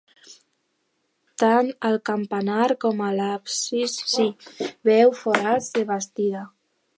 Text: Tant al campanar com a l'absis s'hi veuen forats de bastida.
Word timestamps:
Tant 1.43 1.67
al 1.89 1.97
campanar 2.11 2.65
com 2.85 3.03
a 3.09 3.11
l'absis 3.19 3.99
s'hi 4.15 4.27
veuen 4.91 5.15
forats 5.21 5.69
de 5.77 5.85
bastida. 5.93 6.43